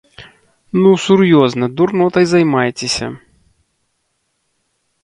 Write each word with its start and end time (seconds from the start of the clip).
Ну 0.81 0.89
сур'ёзна, 1.03 1.65
дурнотай 1.81 2.25
займаецеся! 2.33 3.07